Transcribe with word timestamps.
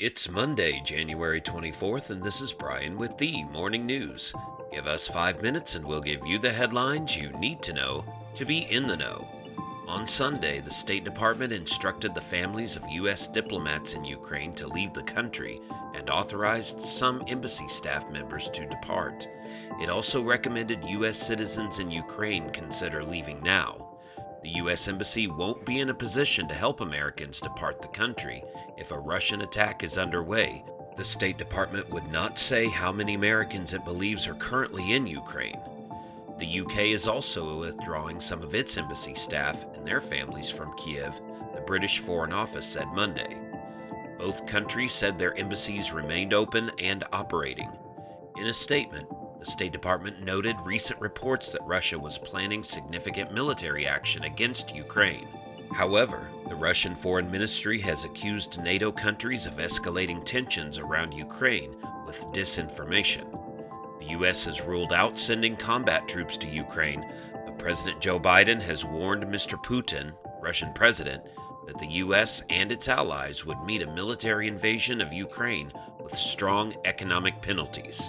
It's 0.00 0.28
Monday, 0.28 0.82
January 0.84 1.40
24th, 1.40 2.10
and 2.10 2.20
this 2.20 2.40
is 2.40 2.52
Brian 2.52 2.98
with 2.98 3.16
the 3.16 3.44
Morning 3.44 3.86
News. 3.86 4.34
Give 4.72 4.88
us 4.88 5.06
five 5.06 5.40
minutes 5.40 5.76
and 5.76 5.86
we'll 5.86 6.00
give 6.00 6.26
you 6.26 6.40
the 6.40 6.52
headlines 6.52 7.16
you 7.16 7.30
need 7.38 7.62
to 7.62 7.72
know 7.72 8.04
to 8.34 8.44
be 8.44 8.62
in 8.72 8.88
the 8.88 8.96
know. 8.96 9.24
On 9.86 10.04
Sunday, 10.04 10.58
the 10.58 10.72
State 10.72 11.04
Department 11.04 11.52
instructed 11.52 12.12
the 12.12 12.20
families 12.20 12.74
of 12.74 12.82
U.S. 12.90 13.28
diplomats 13.28 13.94
in 13.94 14.04
Ukraine 14.04 14.52
to 14.54 14.66
leave 14.66 14.92
the 14.94 15.04
country 15.04 15.60
and 15.94 16.10
authorized 16.10 16.80
some 16.80 17.22
embassy 17.28 17.68
staff 17.68 18.10
members 18.10 18.48
to 18.48 18.66
depart. 18.66 19.28
It 19.80 19.90
also 19.90 20.20
recommended 20.24 20.84
U.S. 20.88 21.24
citizens 21.24 21.78
in 21.78 21.92
Ukraine 21.92 22.50
consider 22.50 23.04
leaving 23.04 23.40
now. 23.44 23.83
The 24.44 24.50
U.S. 24.56 24.88
Embassy 24.88 25.26
won't 25.26 25.64
be 25.64 25.80
in 25.80 25.88
a 25.88 25.94
position 25.94 26.46
to 26.48 26.54
help 26.54 26.82
Americans 26.82 27.40
depart 27.40 27.80
the 27.80 27.88
country 27.88 28.44
if 28.76 28.90
a 28.90 28.98
Russian 28.98 29.40
attack 29.40 29.82
is 29.82 29.96
underway. 29.96 30.62
The 30.98 31.04
State 31.04 31.38
Department 31.38 31.88
would 31.88 32.12
not 32.12 32.38
say 32.38 32.68
how 32.68 32.92
many 32.92 33.14
Americans 33.14 33.72
it 33.72 33.86
believes 33.86 34.28
are 34.28 34.34
currently 34.34 34.92
in 34.92 35.06
Ukraine. 35.06 35.58
The 36.38 36.60
UK 36.60 36.78
is 36.92 37.08
also 37.08 37.58
withdrawing 37.58 38.20
some 38.20 38.42
of 38.42 38.54
its 38.54 38.76
embassy 38.76 39.14
staff 39.14 39.64
and 39.74 39.86
their 39.86 40.02
families 40.02 40.50
from 40.50 40.76
Kiev, 40.76 41.18
the 41.54 41.62
British 41.62 42.00
Foreign 42.00 42.34
Office 42.34 42.66
said 42.66 42.88
Monday. 42.88 43.38
Both 44.18 44.44
countries 44.44 44.92
said 44.92 45.18
their 45.18 45.34
embassies 45.38 45.90
remained 45.90 46.34
open 46.34 46.70
and 46.78 47.02
operating. 47.14 47.70
In 48.36 48.48
a 48.48 48.52
statement, 48.52 49.08
the 49.44 49.50
State 49.50 49.72
Department 49.72 50.22
noted 50.22 50.56
recent 50.64 50.98
reports 51.00 51.52
that 51.52 51.66
Russia 51.66 51.98
was 51.98 52.16
planning 52.16 52.62
significant 52.62 53.30
military 53.30 53.86
action 53.86 54.24
against 54.24 54.74
Ukraine. 54.74 55.26
However, 55.74 56.30
the 56.48 56.54
Russian 56.54 56.94
Foreign 56.94 57.30
Ministry 57.30 57.78
has 57.82 58.04
accused 58.04 58.62
NATO 58.62 58.90
countries 58.90 59.44
of 59.44 59.54
escalating 59.54 60.24
tensions 60.24 60.78
around 60.78 61.12
Ukraine 61.12 61.76
with 62.06 62.24
disinformation. 62.28 63.30
The 63.98 64.12
U.S. 64.12 64.46
has 64.46 64.62
ruled 64.62 64.94
out 64.94 65.18
sending 65.18 65.56
combat 65.56 66.08
troops 66.08 66.38
to 66.38 66.48
Ukraine, 66.48 67.04
but 67.44 67.58
President 67.58 68.00
Joe 68.00 68.18
Biden 68.18 68.62
has 68.62 68.86
warned 68.86 69.24
Mr. 69.24 69.62
Putin, 69.62 70.14
Russian 70.40 70.72
president, 70.72 71.22
that 71.66 71.78
the 71.78 71.92
U.S. 72.04 72.42
and 72.48 72.72
its 72.72 72.88
allies 72.88 73.44
would 73.44 73.62
meet 73.62 73.82
a 73.82 73.92
military 73.92 74.48
invasion 74.48 75.02
of 75.02 75.12
Ukraine 75.12 75.70
with 76.02 76.16
strong 76.16 76.74
economic 76.86 77.42
penalties. 77.42 78.08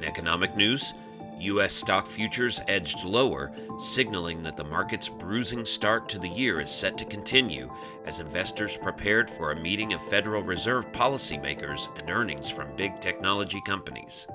In 0.00 0.06
economic 0.06 0.56
news, 0.56 0.94
U.S. 1.40 1.74
stock 1.74 2.06
futures 2.06 2.62
edged 2.68 3.04
lower, 3.04 3.52
signaling 3.78 4.42
that 4.44 4.56
the 4.56 4.64
market's 4.64 5.10
bruising 5.10 5.66
start 5.66 6.08
to 6.08 6.18
the 6.18 6.26
year 6.26 6.58
is 6.62 6.70
set 6.70 6.96
to 6.96 7.04
continue 7.04 7.70
as 8.06 8.18
investors 8.18 8.78
prepared 8.78 9.28
for 9.28 9.52
a 9.52 9.60
meeting 9.60 9.92
of 9.92 10.00
Federal 10.00 10.42
Reserve 10.42 10.90
policymakers 10.92 11.94
and 11.98 12.08
earnings 12.08 12.48
from 12.48 12.74
big 12.76 12.98
technology 12.98 13.60
companies. 13.66 14.26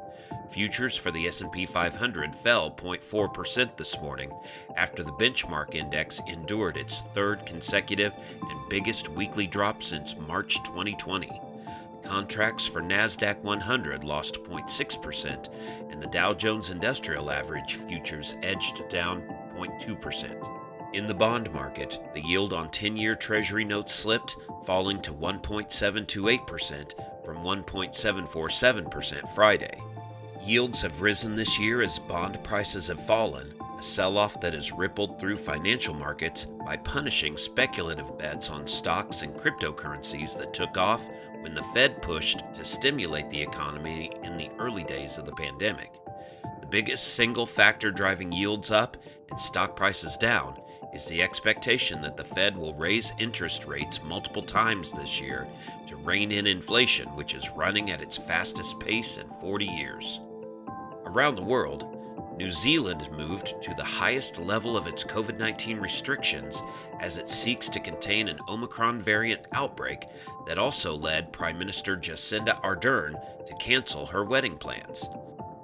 Futures 0.51 0.95
for 0.95 1.09
the 1.09 1.27
S&P 1.27 1.65
500 1.65 2.35
fell 2.35 2.69
0.4% 2.69 3.75
this 3.75 3.99
morning 3.99 4.31
after 4.77 5.03
the 5.03 5.13
benchmark 5.13 5.73
index 5.73 6.21
endured 6.27 6.77
its 6.77 6.99
third 7.15 7.43
consecutive 7.47 8.13
and 8.39 8.69
biggest 8.69 9.09
weekly 9.09 9.47
drop 9.47 9.81
since 9.81 10.15
March 10.15 10.57
2020. 10.63 11.41
Contracts 12.05 12.65
for 12.65 12.81
NASDAQ 12.81 13.43
100 13.43 14.03
lost 14.03 14.43
0.6%, 14.43 15.49
and 15.91 16.01
the 16.01 16.07
Dow 16.07 16.33
Jones 16.33 16.69
Industrial 16.69 17.31
Average 17.31 17.75
futures 17.75 18.35
edged 18.43 18.87
down 18.89 19.23
0.2%. 19.57 20.49
In 20.93 21.07
the 21.07 21.13
bond 21.13 21.51
market, 21.51 21.99
the 22.13 22.21
yield 22.21 22.53
on 22.53 22.69
10 22.69 22.95
year 22.95 23.15
Treasury 23.15 23.65
notes 23.65 23.93
slipped, 23.93 24.37
falling 24.65 25.01
to 25.01 25.11
1.728% 25.11 27.25
from 27.25 27.37
1.747% 27.37 29.29
Friday. 29.29 29.81
Yields 30.43 30.83
have 30.83 31.01
risen 31.01 31.35
this 31.35 31.59
year 31.59 31.81
as 31.81 31.97
bond 31.97 32.41
prices 32.43 32.87
have 32.87 33.03
fallen, 33.03 33.51
a 33.77 33.83
sell 33.83 34.17
off 34.17 34.39
that 34.39 34.53
has 34.53 34.71
rippled 34.71 35.19
through 35.19 35.37
financial 35.37 35.95
markets 35.95 36.45
by 36.65 36.77
punishing 36.77 37.35
speculative 37.35 38.17
bets 38.17 38.49
on 38.49 38.67
stocks 38.67 39.23
and 39.23 39.33
cryptocurrencies 39.33 40.37
that 40.37 40.53
took 40.53 40.77
off 40.77 41.09
when 41.45 41.53
the 41.53 41.61
Fed 41.61 42.01
pushed 42.01 42.41
to 42.55 42.63
stimulate 42.63 43.29
the 43.29 43.39
economy 43.39 44.09
in 44.23 44.35
the 44.35 44.49
early 44.57 44.83
days 44.83 45.19
of 45.19 45.27
the 45.27 45.31
pandemic. 45.33 45.93
The 46.59 46.65
biggest 46.65 47.13
single 47.13 47.45
factor 47.45 47.91
driving 47.91 48.31
yields 48.31 48.71
up 48.71 48.97
and 49.29 49.39
stock 49.39 49.75
prices 49.75 50.17
down 50.17 50.59
is 50.91 51.05
the 51.05 51.21
expectation 51.21 52.01
that 52.01 52.17
the 52.17 52.23
Fed 52.23 52.57
will 52.57 52.73
raise 52.73 53.13
interest 53.19 53.67
rates 53.67 54.03
multiple 54.03 54.41
times 54.41 54.91
this 54.91 55.21
year 55.21 55.45
to 55.85 55.95
rein 55.97 56.31
in 56.31 56.47
inflation, 56.47 57.09
which 57.15 57.35
is 57.35 57.51
running 57.51 57.91
at 57.91 58.01
its 58.01 58.17
fastest 58.17 58.79
pace 58.79 59.17
in 59.17 59.29
40 59.39 59.67
years. 59.67 60.21
Around 61.05 61.35
the 61.35 61.43
world, 61.43 61.94
New 62.37 62.51
Zealand 62.51 63.09
moved 63.11 63.61
to 63.61 63.73
the 63.75 63.83
highest 63.83 64.39
level 64.39 64.75
of 64.75 64.87
its 64.87 65.05
COVID 65.05 65.37
19 65.39 65.79
restrictions 65.79 66.61
as 66.99 67.17
it 67.17 67.29
seeks 67.29 67.69
to 67.69 67.79
contain 67.79 68.27
an 68.27 68.39
Omicron 68.49 68.99
variant 68.99 69.47
outbreak 69.53 70.05
that 70.45 70.57
also 70.57 70.97
led 70.97 71.31
Prime 71.31 71.57
Minister 71.57 71.95
Jacinda 71.95 72.61
Ardern 72.61 73.13
to 73.45 73.55
cancel 73.55 74.05
her 74.07 74.25
wedding 74.25 74.57
plans. 74.57 75.07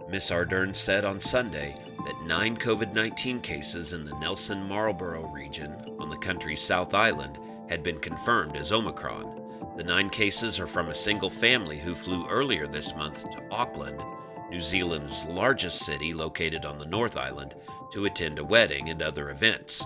Ms. 0.10 0.32
Ardern 0.32 0.74
said 0.74 1.04
on 1.04 1.20
Sunday 1.20 1.76
that 2.06 2.26
nine 2.26 2.56
COVID 2.56 2.94
19 2.94 3.42
cases 3.42 3.92
in 3.92 4.06
the 4.06 4.18
Nelson 4.20 4.64
Marlborough 4.64 5.28
region 5.28 5.74
on 6.00 6.10
the 6.10 6.18
country's 6.18 6.62
South 6.62 6.94
Island 6.94 7.38
had 7.68 7.84
been 7.84 8.00
confirmed 8.00 8.56
as 8.56 8.72
Omicron. 8.72 9.76
The 9.76 9.84
nine 9.84 10.10
cases 10.10 10.58
are 10.58 10.68
from 10.68 10.88
a 10.88 10.96
single 10.96 11.30
family 11.30 11.80
who 11.80 11.96
flew 11.96 12.28
earlier 12.30 12.66
this 12.66 12.96
month 12.96 13.30
to 13.30 13.44
Auckland 13.52 14.02
New 14.52 14.62
Zealand's 14.62 15.26
largest 15.26 15.80
city 15.80 16.14
located 16.14 16.66
on 16.66 16.78
the 16.78 16.86
North 16.86 17.16
Island, 17.16 17.56
to 17.94 18.06
attend 18.06 18.38
a 18.38 18.44
wedding 18.44 18.90
and 18.90 19.02
other 19.02 19.30
events. 19.30 19.84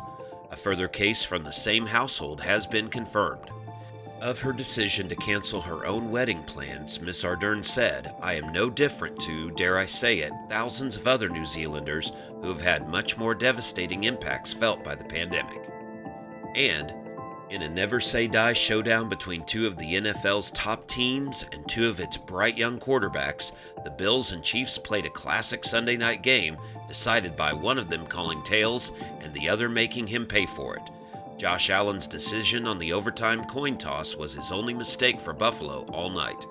A 0.51 0.55
further 0.55 0.87
case 0.87 1.23
from 1.23 1.43
the 1.43 1.51
same 1.51 1.85
household 1.85 2.41
has 2.41 2.65
been 2.65 2.89
confirmed. 2.89 3.51
Of 4.21 4.41
her 4.41 4.53
decision 4.53 5.07
to 5.09 5.15
cancel 5.15 5.61
her 5.61 5.85
own 5.85 6.09
wedding 6.09 6.41
plans, 6.43 6.99
Miss 6.99 7.23
Ardern 7.23 7.63
said, 7.63 8.15
I 8.21 8.33
am 8.33 8.51
no 8.51 8.71
different 8.71 9.19
to, 9.21 9.51
dare 9.51 9.77
I 9.77 9.85
say 9.85 10.19
it, 10.19 10.33
thousands 10.49 10.95
of 10.95 11.05
other 11.05 11.29
New 11.29 11.45
Zealanders 11.45 12.11
who 12.41 12.47
have 12.47 12.61
had 12.61 12.89
much 12.89 13.17
more 13.17 13.35
devastating 13.35 14.05
impacts 14.05 14.51
felt 14.51 14.83
by 14.83 14.95
the 14.95 15.03
pandemic. 15.03 15.61
And, 16.55 16.91
in 17.49 17.61
a 17.61 17.69
never 17.69 17.99
say 17.99 18.27
die 18.27 18.53
showdown 18.53 19.07
between 19.07 19.43
two 19.45 19.67
of 19.67 19.77
the 19.77 19.93
NFL's 19.93 20.51
top 20.51 20.87
teams 20.87 21.45
and 21.51 21.67
two 21.67 21.87
of 21.87 21.99
its 21.99 22.17
bright 22.17 22.57
young 22.57 22.79
quarterbacks, 22.79 23.51
the 23.83 23.89
Bills 23.91 24.31
and 24.31 24.43
Chiefs 24.43 24.77
played 24.77 25.05
a 25.05 25.09
classic 25.09 25.63
Sunday 25.63 25.95
night 25.95 26.23
game 26.23 26.57
decided 26.87 27.37
by 27.37 27.53
one 27.53 27.77
of 27.77 27.89
them 27.89 28.05
calling 28.07 28.41
tails 28.43 28.91
and 29.21 29.33
the 29.33 29.47
other 29.49 29.69
making 29.69 30.07
him 30.07 30.25
pay 30.25 30.45
for 30.45 30.75
it. 30.75 30.83
Josh 31.37 31.69
Allen's 31.69 32.07
decision 32.07 32.65
on 32.65 32.79
the 32.79 32.93
overtime 32.93 33.43
coin 33.45 33.77
toss 33.77 34.15
was 34.15 34.33
his 34.33 34.51
only 34.51 34.73
mistake 34.73 35.19
for 35.19 35.33
Buffalo 35.33 35.85
all 35.89 36.09
night. 36.09 36.45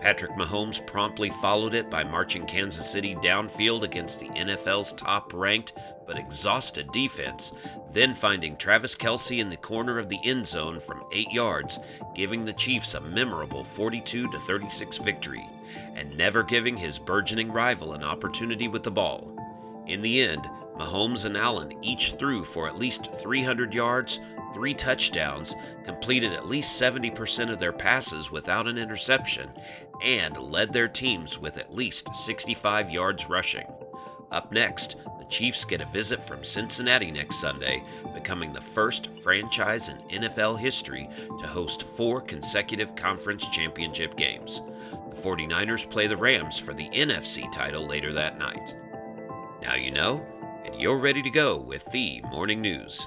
Patrick 0.00 0.32
Mahomes 0.32 0.84
promptly 0.86 1.30
followed 1.30 1.74
it 1.74 1.90
by 1.90 2.04
marching 2.04 2.46
Kansas 2.46 2.88
City 2.88 3.14
downfield 3.16 3.82
against 3.82 4.20
the 4.20 4.28
NFL's 4.28 4.92
top 4.92 5.32
ranked 5.32 5.72
but 6.06 6.18
exhausted 6.18 6.90
defense, 6.92 7.52
then 7.90 8.14
finding 8.14 8.56
Travis 8.56 8.94
Kelce 8.94 9.40
in 9.40 9.50
the 9.50 9.56
corner 9.56 9.98
of 9.98 10.08
the 10.08 10.20
end 10.24 10.46
zone 10.46 10.78
from 10.78 11.04
8 11.12 11.32
yards, 11.32 11.78
giving 12.14 12.44
the 12.44 12.52
Chiefs 12.52 12.94
a 12.94 13.00
memorable 13.00 13.64
42 13.64 14.28
36 14.28 14.98
victory, 14.98 15.46
and 15.94 16.16
never 16.16 16.42
giving 16.42 16.76
his 16.76 16.98
burgeoning 16.98 17.50
rival 17.50 17.92
an 17.92 18.04
opportunity 18.04 18.68
with 18.68 18.82
the 18.82 18.90
ball. 18.90 19.32
In 19.86 20.02
the 20.02 20.20
end, 20.20 20.48
Mahomes 20.78 21.24
and 21.24 21.36
Allen 21.36 21.72
each 21.82 22.12
threw 22.12 22.44
for 22.44 22.68
at 22.68 22.78
least 22.78 23.10
300 23.14 23.72
yards, 23.72 24.20
three 24.56 24.72
touchdowns, 24.72 25.54
completed 25.84 26.32
at 26.32 26.48
least 26.48 26.80
70% 26.80 27.52
of 27.52 27.58
their 27.58 27.74
passes 27.74 28.30
without 28.30 28.66
an 28.66 28.78
interception, 28.78 29.50
and 30.02 30.34
led 30.38 30.72
their 30.72 30.88
teams 30.88 31.38
with 31.38 31.58
at 31.58 31.74
least 31.74 32.14
65 32.14 32.88
yards 32.88 33.28
rushing. 33.28 33.66
Up 34.32 34.52
next, 34.52 34.96
the 35.18 35.26
Chiefs 35.28 35.66
get 35.66 35.82
a 35.82 35.86
visit 35.86 36.18
from 36.18 36.42
Cincinnati 36.42 37.10
next 37.10 37.36
Sunday, 37.36 37.82
becoming 38.14 38.54
the 38.54 38.60
first 38.62 39.08
franchise 39.20 39.90
in 39.90 40.22
NFL 40.22 40.58
history 40.58 41.10
to 41.38 41.46
host 41.46 41.82
four 41.82 42.22
consecutive 42.22 42.96
conference 42.96 43.46
championship 43.50 44.16
games. 44.16 44.62
The 45.10 45.16
49ers 45.16 45.90
play 45.90 46.06
the 46.06 46.16
Rams 46.16 46.58
for 46.58 46.72
the 46.72 46.88
NFC 46.88 47.52
title 47.52 47.86
later 47.86 48.14
that 48.14 48.38
night. 48.38 48.74
Now 49.60 49.74
you 49.74 49.90
know, 49.90 50.24
and 50.64 50.80
you're 50.80 50.96
ready 50.96 51.20
to 51.20 51.30
go 51.30 51.58
with 51.58 51.84
the 51.90 52.22
morning 52.22 52.62
news. 52.62 53.06